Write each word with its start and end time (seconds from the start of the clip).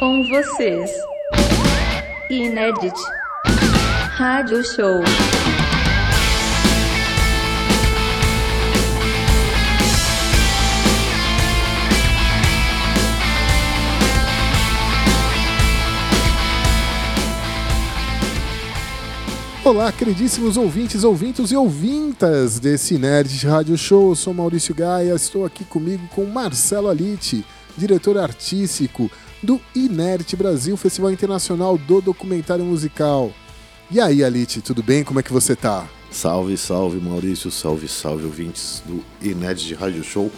Com 0.00 0.22
vocês. 0.22 0.90
Inédit. 2.30 2.94
Rádio 4.16 4.64
Show. 4.64 5.02
Olá, 19.62 19.92
queridíssimos 19.92 20.56
ouvintes, 20.56 21.04
ouvintos 21.04 21.52
e 21.52 21.56
ouvintas 21.56 22.58
desse 22.58 22.96
Nerd 22.96 23.46
Rádio 23.46 23.76
Show. 23.76 24.12
Eu 24.12 24.16
sou 24.16 24.32
Maurício 24.32 24.74
Gaia, 24.74 25.14
estou 25.14 25.44
aqui 25.44 25.62
comigo 25.62 26.08
com 26.14 26.24
Marcelo 26.24 26.88
Alite, 26.88 27.44
diretor 27.76 28.16
artístico 28.16 29.10
do 29.42 29.60
Inert 29.74 30.36
Brasil, 30.36 30.76
Festival 30.76 31.10
Internacional 31.10 31.78
do 31.78 32.00
Documentário 32.00 32.64
Musical. 32.64 33.32
E 33.90 34.00
aí, 34.00 34.22
Alite, 34.22 34.60
tudo 34.60 34.82
bem? 34.82 35.02
Como 35.02 35.18
é 35.20 35.22
que 35.22 35.32
você 35.32 35.56
tá? 35.56 35.88
Salve, 36.10 36.56
salve 36.56 37.00
Maurício, 37.00 37.50
salve, 37.50 37.88
salve 37.88 38.24
ouvintes 38.24 38.82
do 38.86 39.02
Inédit 39.22 39.74
Rádio 39.74 40.02
Show. 40.02 40.30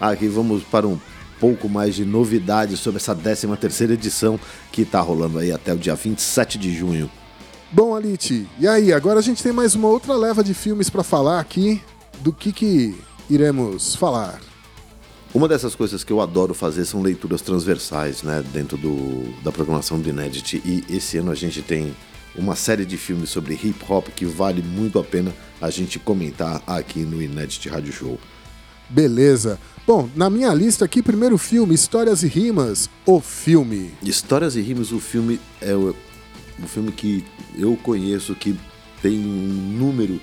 Aqui 0.00 0.26
vamos 0.26 0.62
para 0.62 0.86
um 0.86 0.98
pouco 1.38 1.68
mais 1.68 1.94
de 1.94 2.04
novidades 2.04 2.80
sobre 2.80 2.98
essa 2.98 3.14
13 3.14 3.46
terceira 3.56 3.94
edição 3.94 4.38
que 4.72 4.82
está 4.82 5.00
rolando 5.00 5.38
aí 5.38 5.52
até 5.52 5.72
o 5.72 5.78
dia 5.78 5.94
27 5.94 6.58
de 6.58 6.74
junho. 6.74 7.10
Bom, 7.70 7.94
Alite, 7.94 8.48
e 8.58 8.66
aí? 8.66 8.92
Agora 8.92 9.18
a 9.18 9.22
gente 9.22 9.42
tem 9.42 9.52
mais 9.52 9.74
uma 9.74 9.88
outra 9.88 10.14
leva 10.16 10.42
de 10.42 10.54
filmes 10.54 10.88
para 10.88 11.02
falar 11.02 11.38
aqui. 11.38 11.82
Do 12.20 12.32
que 12.32 12.50
que 12.50 12.98
iremos 13.28 13.94
falar? 13.94 14.40
Uma 15.34 15.46
dessas 15.46 15.74
coisas 15.74 16.02
que 16.02 16.12
eu 16.12 16.22
adoro 16.22 16.54
fazer 16.54 16.86
são 16.86 17.02
leituras 17.02 17.42
transversais, 17.42 18.22
né, 18.22 18.42
dentro 18.52 18.78
do, 18.78 19.30
da 19.42 19.52
programação 19.52 20.00
do 20.00 20.08
Inedit. 20.08 20.62
E 20.64 20.84
esse 20.88 21.18
ano 21.18 21.30
a 21.30 21.34
gente 21.34 21.60
tem 21.60 21.94
uma 22.34 22.56
série 22.56 22.86
de 22.86 22.96
filmes 22.96 23.28
sobre 23.28 23.54
hip 23.54 23.78
hop 23.88 24.08
que 24.08 24.24
vale 24.24 24.62
muito 24.62 24.98
a 24.98 25.04
pena 25.04 25.34
a 25.60 25.68
gente 25.68 25.98
comentar 25.98 26.62
aqui 26.66 27.00
no 27.00 27.20
Inedit 27.20 27.68
Rádio 27.68 27.92
Show. 27.92 28.18
Beleza. 28.88 29.60
Bom, 29.86 30.08
na 30.16 30.30
minha 30.30 30.52
lista 30.54 30.86
aqui, 30.86 31.02
primeiro 31.02 31.36
filme, 31.36 31.74
Histórias 31.74 32.22
e 32.22 32.28
Rimas, 32.28 32.88
o 33.04 33.20
filme. 33.20 33.90
Histórias 34.02 34.56
e 34.56 34.62
Rimas, 34.62 34.92
o 34.92 35.00
filme 35.00 35.38
é 35.60 35.74
o, 35.74 35.94
o 36.62 36.66
filme 36.66 36.90
que 36.90 37.22
eu 37.54 37.76
conheço 37.82 38.34
que 38.34 38.58
tem 39.02 39.18
um 39.18 39.76
número 39.78 40.20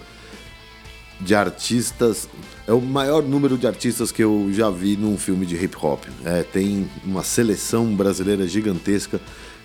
de 1.20 1.34
artistas, 1.34 2.28
é 2.68 2.74
o 2.74 2.82
maior 2.82 3.24
número 3.24 3.58
de 3.58 3.68
artistas 3.68 4.12
que 4.12 4.24
eu 4.24 4.50
já 4.52 4.70
vi 4.70 4.98
num 4.98 5.18
filme 5.18 5.46
de 5.46 5.56
hip 5.56 5.76
hop. 5.82 6.04
É, 6.24 6.44
tem 6.44 6.90
uma 7.04 7.24
seleção 7.24 7.96
brasileira 7.96 8.48
gigantesca 8.48 9.20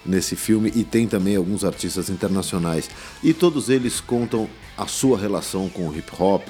nesse 0.05 0.37
filme 0.37 0.73
e 0.75 0.85
tem 0.85 1.07
também 1.07 1.37
alguns 1.37 1.65
artistas 1.65 2.09
internacionais. 2.09 2.89
E 3.23 3.33
todos 3.33 3.69
eles 3.69 4.01
contam 4.01 4.49
a 4.77 4.87
sua 4.87 5.19
relação 5.19 5.69
com 5.69 5.89
o 5.89 5.97
hip 5.97 6.11
hop. 6.19 6.43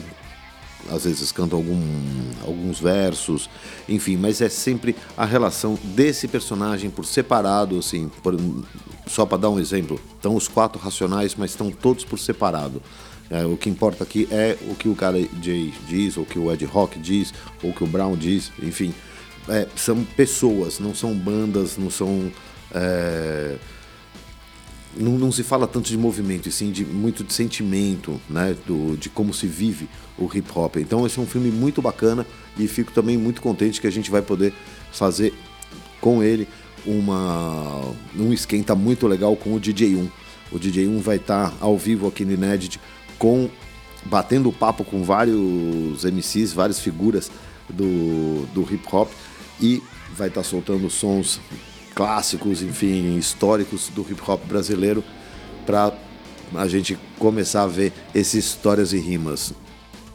Às 0.90 1.04
vezes 1.04 1.30
cantam 1.30 1.58
algum, 1.58 1.82
alguns 2.42 2.80
versos, 2.80 3.50
enfim, 3.86 4.16
mas 4.16 4.40
é 4.40 4.48
sempre 4.48 4.96
a 5.14 5.26
relação 5.26 5.78
desse 5.82 6.26
personagem 6.26 6.88
por 6.88 7.04
separado, 7.04 7.78
assim, 7.78 8.10
por, 8.22 8.34
só 9.06 9.26
para 9.26 9.38
dar 9.38 9.50
um 9.50 9.60
exemplo. 9.60 10.00
Estão 10.16 10.34
os 10.34 10.48
quatro 10.48 10.80
racionais, 10.80 11.34
mas 11.34 11.50
estão 11.50 11.70
todos 11.70 12.02
por 12.02 12.18
separado. 12.18 12.82
É, 13.30 13.44
o 13.46 13.56
que 13.56 13.70
importa 13.70 14.02
aqui 14.02 14.26
é 14.30 14.58
o 14.68 14.74
que 14.74 14.88
o 14.88 14.96
cara 14.96 15.16
Jay 15.40 15.72
diz, 15.86 16.16
ou 16.16 16.24
o 16.24 16.26
que 16.26 16.38
o 16.38 16.52
Ed 16.52 16.64
Rock 16.64 16.98
diz, 16.98 17.32
ou 17.62 17.70
o 17.70 17.72
que 17.72 17.84
o 17.84 17.86
Brown 17.86 18.16
diz, 18.16 18.50
enfim. 18.60 18.92
É, 19.48 19.68
são 19.76 20.04
pessoas, 20.04 20.80
não 20.80 20.94
são 20.94 21.14
bandas, 21.14 21.76
não 21.76 21.90
são. 21.90 22.30
É, 22.74 23.56
não, 24.96 25.12
não, 25.12 25.30
se 25.30 25.44
fala 25.44 25.68
tanto 25.68 25.88
de 25.88 25.96
movimento, 25.96 26.48
e 26.48 26.52
sim 26.52 26.72
de 26.72 26.84
muito 26.84 27.22
de 27.22 27.32
sentimento, 27.32 28.20
né, 28.28 28.56
do, 28.66 28.96
de 28.96 29.08
como 29.08 29.32
se 29.32 29.46
vive 29.46 29.88
o 30.18 30.28
hip 30.34 30.50
hop. 30.52 30.76
Então 30.76 31.06
esse 31.06 31.18
é 31.18 31.22
um 31.22 31.26
filme 31.26 31.50
muito 31.50 31.80
bacana 31.80 32.26
e 32.58 32.66
fico 32.66 32.90
também 32.90 33.16
muito 33.16 33.40
contente 33.40 33.80
que 33.80 33.86
a 33.86 33.92
gente 33.92 34.10
vai 34.10 34.22
poder 34.22 34.52
fazer 34.90 35.32
com 36.00 36.22
ele 36.22 36.48
uma 36.84 37.92
um 38.18 38.32
esquenta 38.32 38.74
muito 38.74 39.06
legal 39.06 39.36
com 39.36 39.54
o 39.54 39.60
DJ 39.60 39.94
1. 39.94 40.08
O 40.52 40.58
DJ 40.58 40.88
1 40.88 40.98
vai 40.98 41.16
estar 41.16 41.54
ao 41.60 41.78
vivo 41.78 42.08
aqui 42.08 42.24
no 42.24 42.32
Inédit 42.32 42.80
com 43.20 43.48
batendo 44.06 44.50
papo 44.50 44.82
com 44.82 45.04
vários 45.04 46.04
MCs, 46.04 46.54
várias 46.54 46.80
figuras 46.80 47.30
do, 47.68 48.46
do 48.54 48.62
hip 48.62 48.82
hop 48.90 49.10
e 49.60 49.82
vai 50.16 50.28
estar 50.28 50.40
tá 50.40 50.44
soltando 50.44 50.88
sons 50.88 51.38
clássicos, 51.94 52.62
enfim, 52.62 53.16
históricos 53.16 53.90
do 53.94 54.00
hip 54.00 54.20
hop 54.26 54.42
brasileiro 54.46 55.04
para 55.66 55.92
a 56.54 56.66
gente 56.66 56.98
começar 57.18 57.62
a 57.62 57.66
ver 57.66 57.92
essas 58.14 58.34
histórias 58.34 58.92
e 58.94 58.98
rimas. 58.98 59.52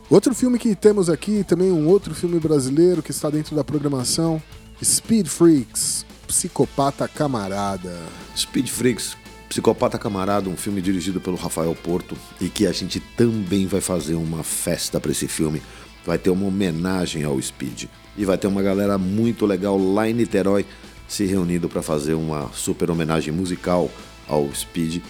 Outro 0.10 0.34
filme 0.34 0.58
que 0.58 0.76
temos 0.76 1.10
aqui, 1.10 1.44
também 1.44 1.72
um 1.72 1.88
outro 1.88 2.14
filme 2.14 2.40
brasileiro 2.40 3.04
que 3.04 3.12
está 3.12 3.30
dentro 3.30 3.56
da 3.56 3.64
programação, 3.64 4.42
Speed 4.84 5.28
Freaks, 5.28 6.06
Psicopata 6.28 7.08
Camarada. 7.08 7.98
Speed 8.36 8.68
Freaks, 8.68 9.16
Psicopata 9.50 9.98
Camarada, 9.98 10.50
um 10.50 10.58
filme 10.58 10.82
dirigido 10.82 11.22
pelo 11.22 11.38
Rafael 11.38 11.76
Porto 11.76 12.18
e 12.42 12.50
que 12.50 12.66
a 12.66 12.72
gente 12.72 13.00
também 13.00 13.68
vai 13.68 13.82
fazer 13.82 14.16
uma 14.16 14.44
festa 14.44 15.00
para 15.00 15.12
esse 15.12 15.28
filme. 15.28 15.62
Vai 16.06 16.18
ter 16.18 16.30
uma 16.30 16.48
homenagem 16.48 17.24
ao 17.24 17.42
Speed 17.42 17.86
e 18.18 18.26
vai 18.26 18.38
ter 18.38 18.48
uma 18.48 18.62
galera 18.62 18.98
muito 18.98 19.46
legal 19.46 19.78
lá 19.78 20.10
em 20.10 20.14
Niterói 20.14 20.66
se 21.08 21.26
reunindo 21.26 21.70
para 21.70 21.82
fazer 21.82 22.14
uma 22.14 22.50
super 22.54 22.90
homenagem 22.90 23.34
musical 23.34 23.90
ao 24.28 24.52
Speed 24.54 25.02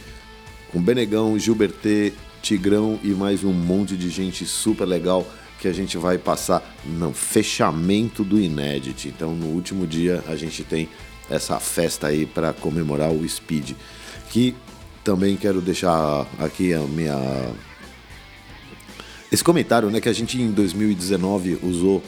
com 0.72 0.82
Benegão, 0.82 1.40
Gilbertê, 1.40 2.14
Tigrão 2.42 3.00
e 3.04 3.10
mais 3.10 3.44
um 3.44 3.54
monte 3.54 3.96
de 3.96 4.10
gente 4.10 4.46
super 4.46 4.86
legal 4.86 5.26
que 5.60 5.68
a 5.68 5.74
gente 5.74 5.98
vai 5.98 6.18
passar 6.18 6.62
no 6.86 7.14
fechamento 7.14 8.24
do 8.24 8.40
Inédit. 8.40 9.08
Então, 9.08 9.34
no 9.34 9.48
último 9.48 9.88
dia, 9.88 10.24
a 10.28 10.36
gente 10.36 10.64
tem 10.64 10.90
essa 11.30 11.60
festa 11.60 12.08
aí 12.08 12.26
para 12.26 12.54
comemorar 12.54 13.10
o 13.12 13.28
Speed 13.28 13.72
que 14.36 14.54
também 15.02 15.38
quero 15.38 15.62
deixar 15.62 16.28
aqui 16.38 16.74
a 16.74 16.82
minha 16.82 17.16
esse 19.32 19.42
comentário, 19.42 19.90
né, 19.90 20.02
que 20.02 20.10
a 20.10 20.14
gente 20.14 20.42
em 20.42 20.52
2019 20.52 21.60
usou, 21.64 22.04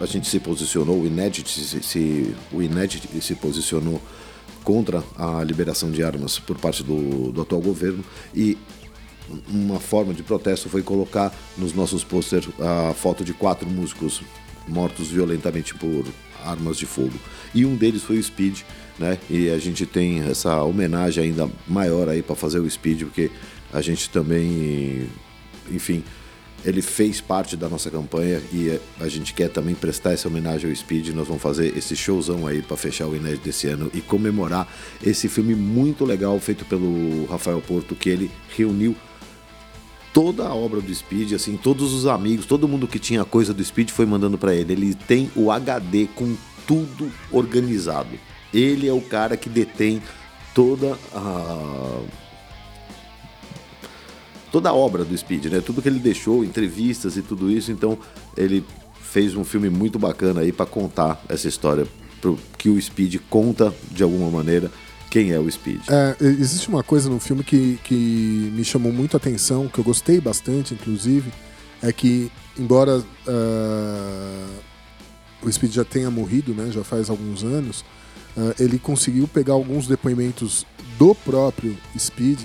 a 0.00 0.06
gente 0.06 0.26
se 0.28 0.40
posicionou, 0.40 1.02
o 1.02 1.06
Inédit 1.06 1.50
se, 1.50 1.82
se 1.82 2.34
o 2.50 2.62
Inédit 2.62 3.06
se 3.20 3.34
posicionou 3.34 4.00
contra 4.64 5.04
a 5.14 5.44
liberação 5.44 5.90
de 5.90 6.02
armas 6.02 6.38
por 6.38 6.56
parte 6.58 6.82
do, 6.82 7.30
do 7.30 7.42
atual 7.42 7.60
governo 7.60 8.02
e 8.34 8.56
uma 9.46 9.78
forma 9.78 10.14
de 10.14 10.22
protesto 10.22 10.70
foi 10.70 10.82
colocar 10.82 11.34
nos 11.58 11.74
nossos 11.74 12.02
posters 12.02 12.48
a 12.58 12.94
foto 12.94 13.22
de 13.22 13.34
quatro 13.34 13.68
músicos 13.68 14.22
mortos 14.66 15.08
violentamente 15.08 15.74
por 15.74 16.06
armas 16.42 16.78
de 16.78 16.86
fogo. 16.86 17.18
E 17.54 17.66
um 17.66 17.76
deles 17.76 18.02
foi 18.02 18.18
o 18.18 18.22
Speed, 18.22 18.62
né? 19.02 19.18
E 19.28 19.50
a 19.50 19.58
gente 19.58 19.84
tem 19.84 20.20
essa 20.20 20.62
homenagem 20.62 21.24
ainda 21.24 21.50
maior 21.66 22.08
aí 22.08 22.22
para 22.22 22.36
fazer 22.36 22.60
o 22.60 22.70
Speed, 22.70 23.02
porque 23.02 23.30
a 23.72 23.80
gente 23.82 24.08
também, 24.08 25.08
enfim, 25.70 26.04
ele 26.64 26.80
fez 26.80 27.20
parte 27.20 27.56
da 27.56 27.68
nossa 27.68 27.90
campanha 27.90 28.40
e 28.52 28.78
a 29.00 29.08
gente 29.08 29.34
quer 29.34 29.48
também 29.48 29.74
prestar 29.74 30.12
essa 30.12 30.28
homenagem 30.28 30.70
ao 30.70 30.76
Speed. 30.76 31.08
Nós 31.08 31.26
vamos 31.26 31.42
fazer 31.42 31.76
esse 31.76 31.96
showzão 31.96 32.46
aí 32.46 32.62
para 32.62 32.76
fechar 32.76 33.08
o 33.08 33.16
inédito 33.16 33.44
desse 33.44 33.66
ano 33.66 33.90
e 33.92 34.00
comemorar 34.00 34.72
esse 35.02 35.28
filme 35.28 35.56
muito 35.56 36.04
legal 36.04 36.38
feito 36.38 36.64
pelo 36.64 37.26
Rafael 37.26 37.60
Porto, 37.60 37.96
que 37.96 38.08
ele 38.08 38.30
reuniu 38.56 38.94
toda 40.12 40.46
a 40.46 40.54
obra 40.54 40.80
do 40.80 40.94
Speed, 40.94 41.32
assim, 41.32 41.56
todos 41.56 41.92
os 41.92 42.06
amigos, 42.06 42.46
todo 42.46 42.68
mundo 42.68 42.86
que 42.86 43.00
tinha 43.00 43.24
coisa 43.24 43.52
do 43.52 43.64
Speed 43.64 43.90
foi 43.90 44.06
mandando 44.06 44.38
para 44.38 44.54
ele. 44.54 44.74
Ele 44.74 44.94
tem 44.94 45.28
o 45.34 45.50
HD 45.50 46.06
com 46.14 46.36
tudo 46.66 47.10
organizado. 47.32 48.10
Ele 48.52 48.88
é 48.88 48.92
o 48.92 49.00
cara 49.00 49.36
que 49.36 49.48
detém 49.48 50.02
toda 50.54 50.98
a 51.14 52.00
toda 54.50 54.68
a 54.68 54.74
obra 54.74 55.02
do 55.04 55.16
Speed, 55.16 55.46
né? 55.46 55.62
Tudo 55.62 55.80
que 55.80 55.88
ele 55.88 55.98
deixou, 55.98 56.44
entrevistas 56.44 57.16
e 57.16 57.22
tudo 57.22 57.50
isso, 57.50 57.72
então 57.72 57.98
ele 58.36 58.62
fez 59.00 59.34
um 59.34 59.44
filme 59.44 59.70
muito 59.70 59.98
bacana 59.98 60.42
aí 60.42 60.52
para 60.52 60.66
contar 60.66 61.22
essa 61.28 61.48
história 61.48 61.86
pro, 62.20 62.38
que 62.58 62.68
o 62.68 62.80
Speed 62.80 63.16
conta 63.30 63.72
de 63.90 64.02
alguma 64.02 64.30
maneira 64.30 64.70
quem 65.10 65.32
é 65.32 65.38
o 65.38 65.50
Speed. 65.50 65.82
É, 65.90 66.16
existe 66.20 66.68
uma 66.68 66.82
coisa 66.82 67.10
no 67.10 67.20
filme 67.20 67.44
que, 67.44 67.78
que 67.84 68.50
me 68.54 68.64
chamou 68.64 68.90
muito 68.90 69.14
a 69.14 69.18
atenção, 69.18 69.68
que 69.68 69.78
eu 69.78 69.84
gostei 69.84 70.20
bastante, 70.20 70.72
inclusive, 70.72 71.30
é 71.82 71.92
que, 71.92 72.32
embora 72.58 72.98
uh, 72.98 74.48
o 75.42 75.52
Speed 75.52 75.72
já 75.72 75.84
tenha 75.84 76.10
morrido, 76.10 76.54
né, 76.54 76.70
já 76.70 76.82
faz 76.82 77.10
alguns 77.10 77.44
anos, 77.44 77.84
uh, 78.36 78.54
ele 78.58 78.78
conseguiu 78.78 79.26
pegar 79.28 79.54
alguns 79.54 79.86
depoimentos 79.86 80.66
do 80.98 81.14
próprio 81.14 81.76
Speed, 81.98 82.40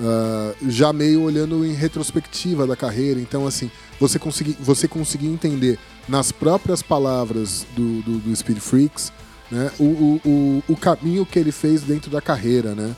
uh, 0.00 0.70
já 0.70 0.92
meio 0.92 1.22
olhando 1.22 1.64
em 1.64 1.72
retrospectiva 1.72 2.66
da 2.66 2.76
carreira. 2.76 3.20
Então, 3.20 3.46
assim, 3.46 3.70
você, 4.00 4.18
consegui, 4.18 4.56
você 4.60 4.88
conseguiu 4.88 5.32
entender 5.32 5.78
nas 6.08 6.32
próprias 6.32 6.82
palavras 6.82 7.66
do, 7.74 8.02
do, 8.02 8.18
do 8.18 8.36
Speed 8.36 8.58
Freaks 8.58 9.12
né, 9.50 9.70
o, 9.78 9.84
o, 9.84 10.20
o, 10.24 10.62
o 10.68 10.76
caminho 10.76 11.24
que 11.24 11.38
ele 11.38 11.52
fez 11.52 11.82
dentro 11.82 12.10
da 12.10 12.20
carreira, 12.20 12.74
né? 12.74 12.94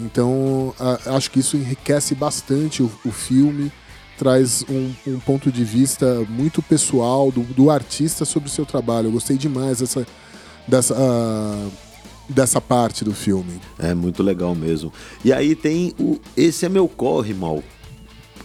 Então, 0.00 0.74
a, 0.78 1.16
acho 1.16 1.30
que 1.30 1.40
isso 1.40 1.56
enriquece 1.56 2.14
bastante 2.14 2.82
o, 2.82 2.90
o 3.04 3.10
filme, 3.10 3.72
traz 4.16 4.64
um, 4.68 4.92
um, 5.06 5.20
ponto 5.20 5.50
de 5.50 5.64
vista 5.64 6.24
muito 6.28 6.62
pessoal 6.62 7.30
do, 7.30 7.42
do, 7.42 7.70
artista 7.70 8.24
sobre 8.24 8.48
o 8.48 8.52
seu 8.52 8.64
trabalho. 8.64 9.08
Eu 9.08 9.12
gostei 9.12 9.36
demais 9.36 9.80
dessa, 9.80 10.06
dessa, 10.68 10.94
uh, 10.94 11.72
dessa 12.28 12.60
parte 12.60 13.04
do 13.04 13.12
filme. 13.12 13.60
É 13.78 13.94
muito 13.94 14.22
legal 14.22 14.54
mesmo. 14.54 14.92
E 15.24 15.32
aí 15.32 15.54
tem 15.54 15.94
o 15.98 16.20
Esse 16.36 16.66
é 16.66 16.68
Meu 16.68 16.86
Corre, 16.86 17.34
Mal. 17.34 17.62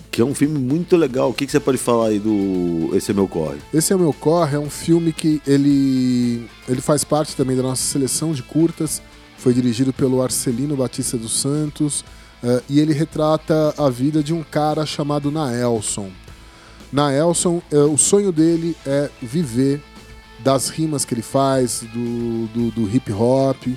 Que 0.09 0.21
é 0.21 0.25
um 0.25 0.33
filme 0.33 0.59
muito 0.59 0.95
legal. 0.95 1.31
O 1.31 1.33
que, 1.33 1.45
que 1.45 1.51
você 1.51 1.59
pode 1.59 1.77
falar 1.77 2.07
aí 2.07 2.19
do 2.19 2.95
Esse 2.95 3.11
é 3.11 3.13
Meu 3.13 3.27
Corre? 3.27 3.57
Esse 3.73 3.93
é 3.93 3.97
Meu 3.97 4.13
Corre 4.13 4.55
é 4.55 4.59
um 4.59 4.69
filme 4.69 5.11
que 5.11 5.41
ele, 5.45 6.47
ele 6.67 6.81
faz 6.81 7.03
parte 7.03 7.35
também 7.35 7.57
da 7.57 7.63
nossa 7.63 7.83
seleção 7.83 8.31
de 8.31 8.41
curtas 8.41 9.01
foi 9.43 9.53
dirigido 9.53 9.91
pelo 9.91 10.21
Arcelino 10.21 10.77
Batista 10.77 11.17
dos 11.17 11.33
Santos 11.33 11.99
uh, 12.41 12.63
e 12.69 12.79
ele 12.79 12.93
retrata 12.93 13.73
a 13.77 13.89
vida 13.89 14.23
de 14.23 14.33
um 14.33 14.41
cara 14.41 14.85
chamado 14.85 15.29
Naelson. 15.29 16.09
Naelson, 16.93 17.61
uh, 17.69 17.93
o 17.93 17.97
sonho 17.97 18.31
dele 18.31 18.73
é 18.85 19.09
viver 19.21 19.81
das 20.43 20.69
rimas 20.69 21.05
que 21.05 21.13
ele 21.13 21.21
faz, 21.21 21.83
do, 21.93 22.47
do, 22.47 22.71
do 22.71 22.95
hip 22.95 23.11
hop, 23.11 23.67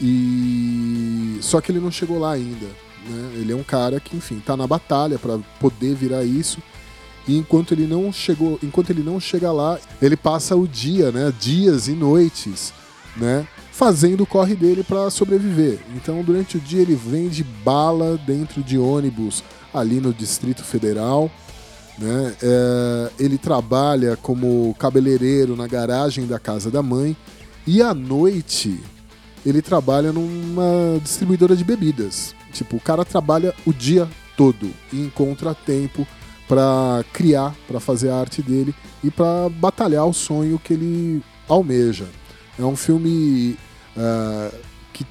e 0.00 1.38
só 1.40 1.60
que 1.60 1.70
ele 1.70 1.80
não 1.80 1.90
chegou 1.90 2.18
lá 2.18 2.32
ainda. 2.32 2.66
Né? 3.08 3.32
Ele 3.36 3.52
é 3.52 3.56
um 3.56 3.62
cara 3.62 4.00
que, 4.00 4.16
enfim, 4.16 4.38
está 4.38 4.56
na 4.56 4.66
batalha 4.66 5.18
para 5.18 5.38
poder 5.60 5.94
virar 5.94 6.24
isso. 6.24 6.60
E 7.28 7.36
enquanto 7.36 7.72
ele 7.72 7.86
não 7.86 8.12
chegou, 8.12 8.58
enquanto 8.62 8.90
ele 8.90 9.02
não 9.02 9.18
chega 9.18 9.50
lá, 9.50 9.78
ele 10.00 10.16
passa 10.16 10.54
o 10.54 10.66
dia, 10.66 11.10
né, 11.10 11.32
dias 11.40 11.88
e 11.88 11.92
noites, 11.92 12.72
né, 13.16 13.46
fazendo 13.72 14.22
o 14.22 14.26
corre 14.26 14.54
dele 14.54 14.84
para 14.84 15.10
sobreviver. 15.10 15.80
Então, 15.94 16.22
durante 16.22 16.56
o 16.56 16.60
dia, 16.60 16.82
ele 16.82 16.94
vende 16.94 17.42
bala 17.42 18.16
dentro 18.16 18.62
de 18.62 18.78
ônibus 18.78 19.42
ali 19.74 20.00
no 20.00 20.14
Distrito 20.14 20.62
Federal. 20.62 21.30
Né? 21.98 22.34
É, 22.42 23.10
ele 23.18 23.38
trabalha 23.38 24.16
como 24.16 24.74
cabeleireiro 24.78 25.56
na 25.56 25.66
garagem 25.66 26.26
da 26.26 26.38
casa 26.38 26.70
da 26.70 26.82
mãe. 26.82 27.16
E 27.66 27.82
à 27.82 27.92
noite, 27.94 28.78
ele 29.44 29.62
trabalha 29.62 30.12
numa 30.12 31.00
distribuidora 31.02 31.56
de 31.56 31.64
bebidas. 31.64 32.34
Tipo, 32.52 32.76
o 32.76 32.80
cara 32.80 33.04
trabalha 33.04 33.54
o 33.66 33.72
dia 33.72 34.08
todo 34.36 34.70
e 34.92 35.00
encontra 35.04 35.54
tempo 35.54 36.06
para 36.48 37.04
criar, 37.12 37.54
para 37.66 37.80
fazer 37.80 38.10
a 38.10 38.16
arte 38.16 38.40
dele 38.40 38.74
e 39.02 39.10
para 39.10 39.48
batalhar 39.48 40.06
o 40.06 40.12
sonho 40.12 40.58
que 40.58 40.74
ele 40.74 41.22
almeja. 41.48 42.06
É 42.58 42.64
um 42.64 42.76
filme 42.76 43.56
Uh, 43.96 44.54
que 44.92 45.06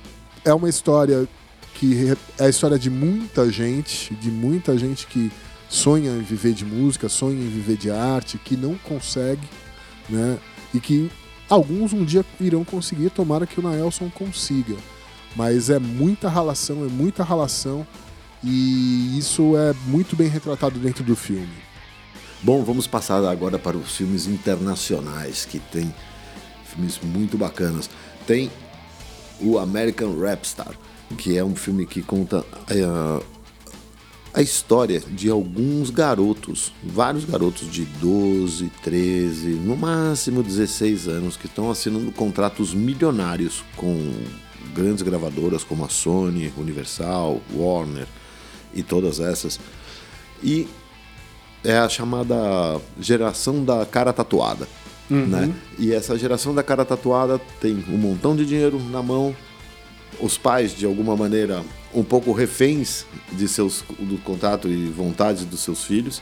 é 0.45 0.53
uma 0.53 0.69
história 0.69 1.27
que 1.73 2.15
é 2.37 2.45
a 2.45 2.47
história 2.47 2.77
de 2.77 2.89
muita 2.89 3.51
gente, 3.51 4.13
de 4.15 4.29
muita 4.29 4.77
gente 4.77 5.07
que 5.07 5.31
sonha 5.69 6.12
em 6.12 6.21
viver 6.21 6.53
de 6.53 6.65
música, 6.65 7.09
sonha 7.09 7.39
em 7.39 7.50
viver 7.50 7.77
de 7.77 7.91
arte, 7.91 8.38
que 8.38 8.56
não 8.56 8.75
consegue, 8.75 9.47
né? 10.09 10.38
E 10.73 10.79
que 10.79 11.12
alguns 11.50 11.94
um 11.94 12.03
dia 12.03 12.25
irão 12.39 12.63
conseguir, 12.63 13.09
tomara 13.09 13.47
que 13.47 13.59
o 13.59 13.63
Naelson 13.63 14.09
consiga. 14.09 14.75
Mas 15.35 15.69
é 15.69 15.79
muita 15.79 16.29
relação, 16.29 16.85
é 16.85 16.88
muita 16.88 17.23
relação 17.23 17.85
e 18.44 19.17
isso 19.17 19.57
é 19.57 19.73
muito 19.88 20.15
bem 20.15 20.27
retratado 20.27 20.79
dentro 20.79 21.03
do 21.03 21.15
filme. 21.15 21.65
Bom, 22.41 22.63
vamos 22.63 22.85
passar 22.85 23.23
agora 23.25 23.57
para 23.57 23.75
os 23.75 23.97
filmes 23.97 24.27
internacionais, 24.27 25.45
que 25.45 25.59
tem 25.59 25.94
filmes 26.65 27.00
muito 27.01 27.38
bacanas. 27.38 27.89
Tem 28.27 28.51
o 29.41 29.57
American 29.57 30.18
Rapstar, 30.19 30.73
que 31.18 31.38
é 31.38 31.44
um 31.44 31.56
filme 31.56 31.85
que 31.85 32.01
conta 32.01 32.45
a, 32.69 33.21
a 34.35 34.41
história 34.41 34.99
de 34.99 35.29
alguns 35.29 35.89
garotos, 35.89 36.73
vários 36.83 37.23
garotos 37.23 37.71
de 37.71 37.85
12, 37.85 38.69
13, 38.83 39.51
no 39.51 39.77
máximo 39.77 40.43
16 40.43 41.07
anos, 41.07 41.37
que 41.37 41.45
estão 41.45 41.71
assinando 41.71 42.11
contratos 42.11 42.73
milionários 42.73 43.63
com 43.77 44.13
grandes 44.73 45.03
gravadoras 45.03 45.63
como 45.63 45.85
a 45.85 45.89
Sony, 45.89 46.53
Universal, 46.57 47.39
Warner 47.55 48.07
e 48.73 48.83
todas 48.83 49.21
essas. 49.21 49.57
E 50.43 50.67
é 51.63 51.77
a 51.77 51.87
chamada 51.87 52.81
geração 52.99 53.63
da 53.63 53.85
cara 53.85 54.11
tatuada. 54.11 54.67
Uhum. 55.09 55.27
Né? 55.27 55.55
E 55.79 55.93
essa 55.93 56.17
geração 56.17 56.53
da 56.53 56.61
cara 56.61 56.83
tatuada 56.83 57.39
tem 57.61 57.85
um 57.87 57.97
montão 57.97 58.35
de 58.35 58.45
dinheiro 58.45 58.81
na 58.91 59.01
mão, 59.01 59.33
os 60.19 60.37
pais, 60.37 60.75
de 60.75 60.85
alguma 60.85 61.15
maneira, 61.15 61.63
um 61.95 62.03
pouco 62.03 62.31
reféns 62.31 63.06
de 63.31 63.47
seus, 63.47 63.83
do 64.00 64.18
contato 64.24 64.68
e 64.68 64.88
vontades 64.88 65.45
dos 65.45 65.62
seus 65.62 65.83
filhos. 65.83 66.21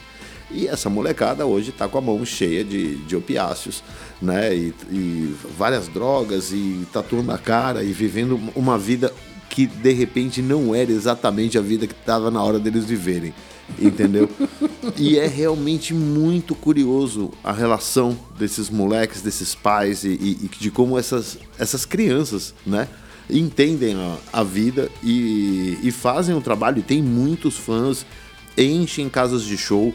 E 0.52 0.68
essa 0.68 0.90
molecada 0.90 1.46
hoje 1.46 1.72
está 1.72 1.88
com 1.88 1.98
a 1.98 2.02
mão 2.02 2.24
cheia 2.24 2.64
de, 2.64 2.98
de 2.98 3.16
opiáceos, 3.16 3.84
né? 4.22 4.56
E, 4.56 4.74
e, 4.92 5.36
várias 5.58 5.88
drogas, 5.88 6.52
e 6.52 6.86
tatuando 6.94 7.31
a 7.31 7.38
cara, 7.38 7.84
e 7.84 7.92
vivendo 7.92 8.40
uma 8.56 8.78
vida 8.78 9.12
que 9.50 9.66
de 9.66 9.92
repente 9.92 10.42
não 10.42 10.75
era 10.75 10.92
exatamente 10.92 11.58
a 11.58 11.62
vida 11.62 11.88
que 11.88 11.94
estava 11.94 12.30
na 12.30 12.44
hora 12.44 12.60
deles 12.60 12.86
viverem 12.86 13.34
entendeu? 13.80 14.30
e 14.98 15.18
é 15.18 15.28
realmente 15.28 15.94
muito 15.94 16.56
curioso 16.56 17.31
a 17.44 17.52
relação 17.52 18.18
desses 18.38 18.70
moleques, 18.70 19.22
desses 19.22 19.56
pais 19.56 20.04
e, 20.04 20.10
e, 20.10 20.40
e 20.44 20.48
de 20.48 20.72
como 20.72 20.98
essas, 20.98 21.38
essas 21.58 21.86
crianças, 21.86 22.54
né? 22.66 22.88
Entendem 23.30 23.96
a, 23.96 24.18
a 24.31 24.44
vida 24.44 24.90
e, 25.04 25.80
e 25.81 25.92
fazem 25.92 26.36
o 26.36 26.42
trabalho. 26.42 26.80
E 26.80 26.84
tem 26.84 27.02
muitos 27.02 27.58
fãs, 27.58 28.06
enchem 28.58 29.10
casas 29.10 29.44
de 29.44 29.58
show. 29.58 29.94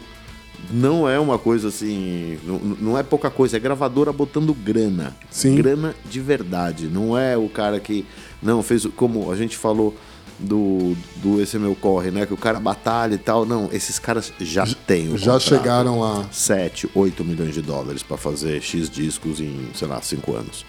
Não 0.71 1.07
é 1.07 1.17
uma 1.19 1.37
coisa 1.39 1.69
assim. 1.69 2.37
Não, 2.43 2.59
não 2.59 2.97
é 2.97 3.03
pouca 3.03 3.29
coisa, 3.29 3.57
é 3.57 3.59
gravadora 3.59 4.11
botando 4.11 4.53
grana. 4.53 5.15
Sim. 5.29 5.55
Grana 5.55 5.95
de 6.09 6.19
verdade. 6.19 6.87
Não 6.87 7.17
é 7.17 7.37
o 7.37 7.47
cara 7.47 7.79
que. 7.79 8.05
Não, 8.41 8.61
fez. 8.61 8.85
Como 8.95 9.31
a 9.31 9.35
gente 9.35 9.55
falou 9.55 9.95
do, 10.39 10.95
do 11.17 11.41
Esse 11.41 11.57
Meu 11.59 11.75
Corre, 11.75 12.11
né? 12.11 12.25
Que 12.25 12.33
o 12.33 12.37
cara 12.37 12.59
batalha 12.59 13.15
e 13.15 13.17
tal. 13.17 13.45
Não, 13.45 13.69
esses 13.71 13.99
caras 13.99 14.33
já 14.39 14.65
têm 14.65 15.13
o 15.13 15.17
Já 15.17 15.33
contrato. 15.33 15.41
chegaram 15.41 15.99
lá. 15.99 16.25
7, 16.31 16.89
8 16.95 17.23
milhões 17.23 17.53
de 17.53 17.61
dólares 17.61 18.01
para 18.01 18.17
fazer 18.17 18.61
X 18.61 18.89
discos 18.89 19.39
em, 19.39 19.69
sei 19.73 19.87
lá, 19.87 20.01
5 20.01 20.35
anos. 20.35 20.65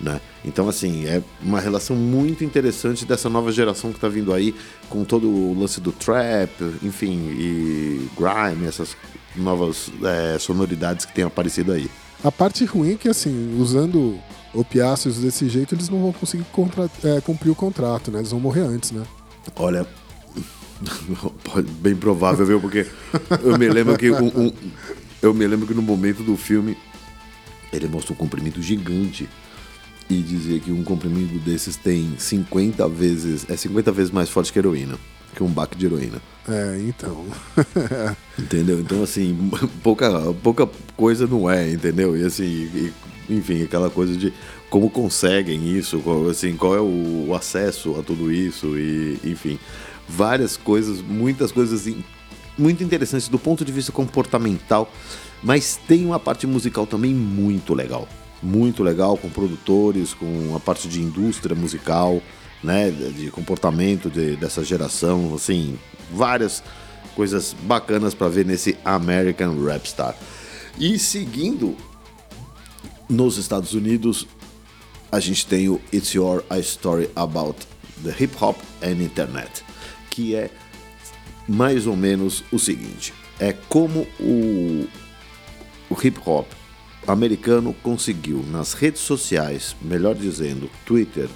Né? 0.00 0.20
Então, 0.44 0.68
assim, 0.68 1.06
é 1.06 1.22
uma 1.42 1.60
relação 1.60 1.96
muito 1.96 2.44
interessante 2.44 3.04
dessa 3.06 3.30
nova 3.30 3.50
geração 3.50 3.90
que 3.90 3.96
está 3.96 4.08
vindo 4.08 4.32
aí, 4.32 4.54
com 4.90 5.04
todo 5.04 5.28
o 5.28 5.58
lance 5.58 5.80
do 5.80 5.90
trap, 5.90 6.50
enfim, 6.82 7.16
e 7.30 8.08
grime, 8.16 8.66
essas 8.66 8.96
novas 9.34 9.90
é, 10.02 10.38
sonoridades 10.38 11.06
que 11.06 11.14
têm 11.14 11.24
aparecido 11.24 11.72
aí. 11.72 11.90
A 12.22 12.30
parte 12.30 12.64
ruim 12.64 12.92
é 12.92 12.96
que, 12.96 13.08
assim, 13.08 13.58
usando 13.58 14.18
opiáceos 14.52 15.18
desse 15.18 15.48
jeito, 15.48 15.74
eles 15.74 15.88
não 15.88 16.00
vão 16.00 16.12
conseguir 16.12 16.44
é, 17.04 17.20
cumprir 17.20 17.50
o 17.50 17.54
contrato, 17.54 18.10
né? 18.10 18.18
Eles 18.18 18.30
vão 18.30 18.40
morrer 18.40 18.62
antes, 18.62 18.90
né? 18.90 19.02
Olha, 19.56 19.86
bem 21.80 21.94
provável, 21.94 22.44
viu? 22.44 22.60
Porque 22.60 22.86
eu 23.42 23.58
me 23.58 23.68
lembro 23.68 23.96
que 23.96 24.10
um, 24.10 24.26
um, 24.26 24.52
eu 25.22 25.32
me 25.32 25.46
lembro 25.46 25.66
que 25.66 25.74
no 25.74 25.82
momento 25.82 26.22
do 26.22 26.36
filme 26.36 26.76
ele 27.72 27.86
mostrou 27.86 28.14
um 28.14 28.18
comprimido 28.18 28.62
gigante 28.62 29.28
e 30.08 30.22
dizia 30.22 30.58
que 30.60 30.70
um 30.70 30.84
comprimido 30.84 31.38
desses 31.40 31.76
tem 31.76 32.14
50 32.18 32.88
vezes, 32.88 33.46
é 33.48 33.56
50 33.56 33.90
vezes 33.92 34.10
mais 34.10 34.28
forte 34.28 34.52
que 34.52 34.58
heroína, 34.58 34.96
que 35.34 35.42
um 35.42 35.48
baque 35.48 35.76
de 35.76 35.86
heroína. 35.86 36.22
É, 36.48 36.78
então. 36.80 37.24
entendeu? 38.38 38.80
Então, 38.80 39.02
assim, 39.02 39.50
pouca, 39.82 40.32
pouca 40.42 40.68
coisa 40.96 41.26
não 41.26 41.50
é, 41.50 41.70
entendeu? 41.70 42.16
E 42.16 42.24
assim, 42.24 42.44
e, 42.44 42.92
enfim, 43.28 43.62
aquela 43.62 43.90
coisa 43.90 44.16
de 44.16 44.32
como 44.70 44.90
conseguem 44.90 45.76
isso, 45.76 45.98
qual, 46.00 46.28
assim, 46.28 46.56
qual 46.56 46.74
é 46.76 46.80
o, 46.80 47.34
acesso 47.34 47.98
a 47.98 48.02
tudo 48.02 48.32
isso 48.32 48.78
e, 48.78 49.18
enfim, 49.24 49.58
várias 50.08 50.56
coisas, 50.56 51.00
muitas 51.00 51.50
coisas 51.50 51.80
assim, 51.80 52.04
muito 52.56 52.82
interessantes 52.82 53.28
do 53.28 53.38
ponto 53.38 53.64
de 53.64 53.72
vista 53.72 53.90
comportamental, 53.90 54.90
mas 55.42 55.78
tem 55.88 56.04
uma 56.06 56.18
parte 56.18 56.46
musical 56.46 56.86
também 56.86 57.12
muito 57.12 57.74
legal. 57.74 58.08
Muito 58.42 58.82
legal 58.82 59.16
com 59.16 59.28
produtores, 59.30 60.14
com 60.14 60.54
a 60.54 60.60
parte 60.60 60.88
de 60.88 61.00
indústria 61.00 61.56
musical, 61.56 62.22
né, 62.62 62.90
de 62.90 63.30
comportamento 63.30 64.10
de, 64.10 64.36
dessa 64.36 64.64
geração, 64.64 65.34
assim, 65.34 65.78
várias 66.12 66.62
coisas 67.14 67.54
bacanas 67.62 68.14
para 68.14 68.28
ver 68.28 68.44
nesse 68.44 68.76
American 68.84 69.62
Rap 69.64 69.86
Star. 69.86 70.14
E 70.78 70.98
seguindo 70.98 71.76
nos 73.08 73.38
Estados 73.38 73.72
Unidos, 73.72 74.26
a 75.10 75.20
gente 75.20 75.46
tem 75.46 75.68
o 75.68 75.80
It's 75.92 76.12
Your 76.12 76.44
A 76.50 76.58
Story 76.58 77.08
About 77.16 77.66
the 78.02 78.14
Hip 78.18 78.36
Hop 78.40 78.58
and 78.82 79.02
Internet, 79.02 79.64
que 80.10 80.34
é 80.34 80.50
mais 81.48 81.86
ou 81.86 81.96
menos 81.96 82.44
o 82.52 82.58
seguinte: 82.58 83.14
é 83.38 83.52
como 83.52 84.06
o, 84.20 84.86
o 85.88 86.06
hip 86.06 86.20
hop, 86.26 86.46
americano 87.06 87.74
conseguiu 87.82 88.44
nas 88.50 88.72
redes 88.72 89.00
sociais, 89.00 89.76
melhor 89.80 90.14
dizendo, 90.14 90.68
Twitter, 90.84 91.28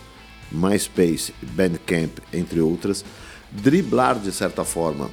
MySpace, 0.50 1.33
Bandcamp, 1.43 2.19
entre 2.33 2.61
outras, 2.61 3.05
driblar 3.53 4.19
de 4.19 4.33
certa 4.33 4.65
forma 4.65 5.11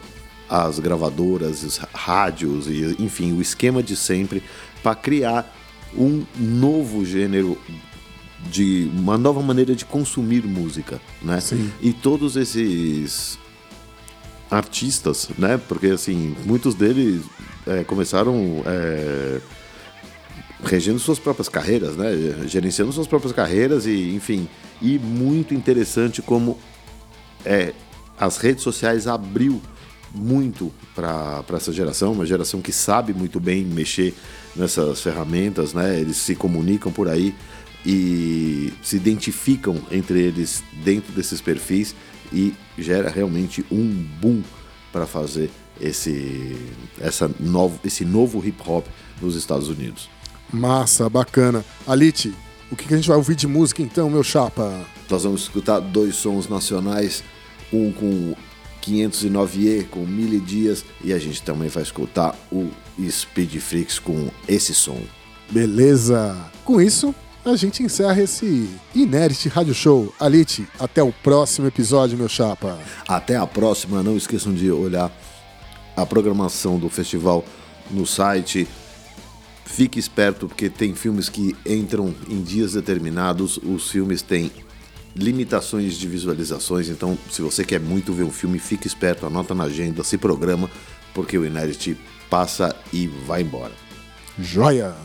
as 0.50 0.80
gravadoras, 0.80 1.64
os 1.64 1.78
rádios 1.78 2.68
e 2.68 2.96
enfim, 3.00 3.34
o 3.34 3.42
esquema 3.42 3.84
de 3.84 3.96
sempre 3.96 4.42
para 4.82 4.96
criar 4.96 5.54
um 5.96 6.26
novo 6.38 7.06
gênero 7.06 7.58
de 8.50 8.90
uma 8.94 9.18
nova 9.18 9.42
maneira 9.42 9.76
de 9.76 9.84
consumir 9.84 10.44
música, 10.46 11.02
né? 11.22 11.40
Sim. 11.40 11.72
E 11.82 11.92
todos 11.92 12.36
esses 12.36 13.38
artistas, 14.50 15.30
né? 15.38 15.60
Porque 15.68 15.88
assim, 15.88 16.36
muitos 16.46 16.76
deles 16.76 17.24
é, 17.66 17.84
começaram 17.84 18.64
é, 18.66 19.42
regendo 20.64 21.00
suas 21.00 21.20
próprias 21.20 21.50
carreiras, 21.50 21.96
né? 21.96 22.12
Gerenciando 22.48 22.92
suas 22.92 23.08
próprias 23.08 23.34
carreiras 23.34 23.86
e, 23.86 24.14
enfim, 24.16 24.48
e 24.82 24.98
muito 24.98 25.54
interessante 25.54 26.22
como 26.22 26.58
é, 27.46 27.74
as 28.20 28.38
redes 28.38 28.64
sociais 28.64 29.08
abriu 29.08 29.62
muito 30.14 30.72
para 30.96 31.44
essa 31.56 31.72
geração, 31.72 32.14
uma 32.14 32.26
geração 32.26 32.62
que 32.62 32.72
sabe 32.72 33.14
muito 33.14 33.40
bem 33.40 33.64
mexer 33.64 34.14
nessas 34.56 35.02
ferramentas, 35.02 35.74
né? 35.74 36.00
Eles 36.00 36.18
se 36.18 36.36
comunicam 36.36 36.92
por 36.92 37.08
aí 37.08 37.36
e 37.86 38.74
se 38.82 38.96
identificam 38.96 39.80
entre 39.92 40.20
eles 40.20 40.64
dentro 40.84 41.14
desses 41.14 41.40
perfis 41.40 41.96
e 42.34 42.54
gera 42.78 43.10
realmente 43.10 43.64
um 43.72 43.88
boom 44.20 44.42
para 44.92 45.06
fazer 45.06 45.50
esse, 45.80 46.58
essa 47.00 47.30
novo, 47.40 47.80
esse 47.86 48.04
novo 48.04 48.46
hip 48.46 48.62
hop 48.66 48.86
nos 49.22 49.36
Estados 49.36 49.70
Unidos. 49.70 50.10
Massa, 50.52 51.10
bacana. 51.10 51.64
Alite, 51.86 52.34
o 52.72 52.76
que 52.76 52.86
que 52.88 52.94
a 52.94 52.98
gente 52.98 53.08
vai 53.08 53.18
ouvir 53.18 53.36
de 53.36 53.48
música 53.48 53.82
então, 53.82 54.10
meu 54.10 54.24
chapa? 54.24 54.86
Nós 55.10 55.24
vamos 55.24 55.42
escutar 55.42 55.80
dois 55.80 56.16
sons 56.16 56.50
nacionais, 56.50 57.24
um 57.72 57.92
com 57.92 58.36
509E, 58.82 59.88
com 59.90 60.00
Mili 60.06 60.40
Dias, 60.40 60.84
e 61.04 61.14
a 61.14 61.20
gente 61.20 61.42
também 61.42 61.70
vai 61.70 61.84
escutar 61.84 62.36
o 62.52 62.70
Speed 63.10 63.56
Freaks 63.58 64.00
com 64.00 64.30
esse 64.48 64.74
som. 64.74 65.02
Beleza. 65.50 66.36
Com 66.66 66.82
isso, 66.82 67.14
a 67.46 67.56
gente 67.56 67.84
encerra 67.84 68.22
esse 68.22 68.70
Inert 68.94 69.48
Rádio 69.48 69.74
Show. 69.74 70.14
Alite, 70.20 70.68
até 70.80 71.02
o 71.02 71.14
próximo 71.14 71.68
episódio, 71.68 72.18
meu 72.18 72.28
chapa. 72.28 72.78
Até 73.08 73.38
a 73.38 73.48
próxima, 73.48 74.04
não 74.04 74.18
esqueçam 74.18 74.54
de 74.54 74.70
olhar 74.70 75.12
a 75.96 76.06
programação 76.06 76.78
do 76.78 76.90
festival 76.90 77.46
no 77.90 78.06
site. 78.06 78.68
Fique 79.68 80.00
esperto 80.00 80.48
porque 80.48 80.70
tem 80.70 80.96
filmes 80.96 81.30
que 81.30 81.56
entram 81.66 82.16
em 82.30 82.42
dias 82.42 82.74
determinados, 82.74 83.58
os 83.58 83.92
filmes 83.92 84.22
têm 84.22 84.50
limitações 85.16 85.96
de 85.96 86.08
visualizações, 86.08 86.90
então 86.90 87.18
se 87.30 87.42
você 87.42 87.66
quer 87.66 87.80
muito 87.80 88.14
ver 88.14 88.24
um 88.24 88.32
filme, 88.32 88.60
fique 88.60 88.88
esperto, 88.88 89.26
anota 89.26 89.54
na 89.54 89.66
agenda, 89.66 90.04
se 90.04 90.18
programa, 90.18 90.70
porque 91.14 91.38
o 91.38 91.46
Inert 91.46 91.96
passa 92.30 92.76
e 92.94 93.08
vai 93.28 93.42
embora. 93.42 93.74
Joia! 94.40 94.96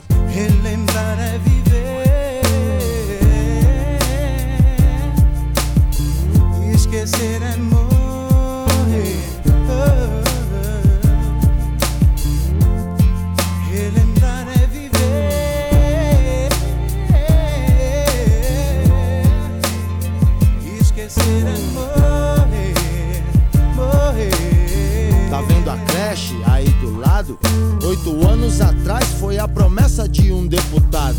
Oito 28.04 28.28
anos 28.28 28.60
atrás 28.60 29.04
foi 29.20 29.38
a 29.38 29.46
promessa 29.46 30.08
de 30.08 30.32
um 30.32 30.44
deputado. 30.44 31.18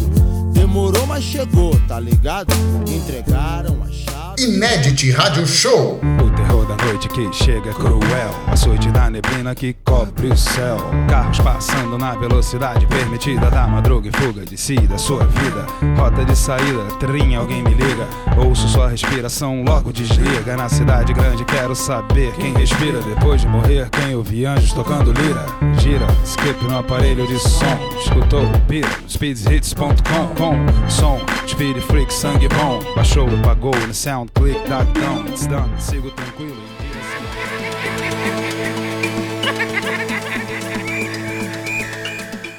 Demorou, 0.51 1.07
mas 1.07 1.23
chegou, 1.23 1.79
tá 1.87 1.97
ligado? 1.97 2.53
Entregaram 2.85 3.81
a 3.83 3.89
chave. 3.89 4.43
Inédit 4.43 5.09
Rádio 5.11 5.47
Show. 5.47 6.01
O 6.21 6.29
terror 6.35 6.65
da 6.65 6.75
noite 6.85 7.07
que 7.07 7.31
chega 7.31 7.69
é 7.69 7.73
cruel. 7.73 8.31
Açoite 8.47 8.91
da 8.91 9.09
neblina 9.09 9.55
que 9.55 9.73
cobre 9.85 10.27
o 10.27 10.35
céu. 10.37 10.77
Carros 11.07 11.39
passando 11.39 11.97
na 11.97 12.15
velocidade 12.15 12.85
permitida 12.87 13.49
da 13.49 13.65
madruga 13.65 14.09
e 14.09 14.11
fuga 14.11 14.45
de 14.45 14.57
si, 14.57 14.75
da 14.75 14.97
sua 14.97 15.25
vida. 15.25 15.65
Rota 15.97 16.25
de 16.25 16.35
saída, 16.35 16.83
trinha, 16.99 17.39
alguém 17.39 17.63
me 17.63 17.73
liga. 17.73 18.07
Ouço 18.37 18.67
sua 18.67 18.89
respiração, 18.89 19.63
logo 19.63 19.93
desliga. 19.93 20.57
Na 20.57 20.67
cidade 20.67 21.13
grande 21.13 21.45
quero 21.45 21.75
saber 21.75 22.33
quem 22.33 22.53
respira 22.53 22.99
depois 23.01 23.39
de 23.41 23.47
morrer. 23.47 23.89
Quem 23.89 24.15
ouve 24.15 24.45
anjos 24.45 24.73
tocando 24.73 25.13
lira. 25.13 25.45
Gira, 25.79 26.07
skip 26.25 26.65
no 26.73 26.79
aparelho 26.79 27.27
de 27.27 27.37
som. 27.39 27.99
Escutou 27.99 28.43
o 28.43 28.59
pira, 28.67 28.89
speedhits.com. 29.07 29.93
Com 30.35 30.89
som, 30.89 31.19
speed 31.47 31.79
freak, 31.81 32.11
sangue 32.11 32.49
bom. 32.49 32.81
Baixou, 32.95 33.27
pagou 33.43 33.75
no 33.87 33.93
sound 33.93 34.31
click, 34.33 34.59
dot 34.67 34.91
down. 34.99 35.27
It's 35.27 35.45
done, 35.45 35.71
sigo 35.79 36.09
tranquilo. 36.11 36.57